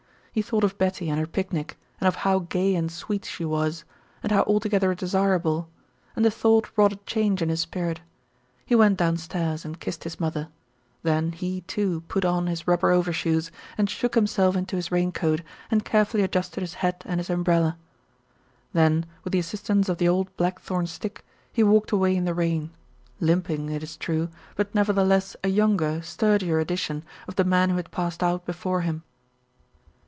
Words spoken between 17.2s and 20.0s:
umbrella. Then with the assistance of